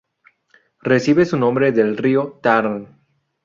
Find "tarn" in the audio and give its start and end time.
2.41-2.87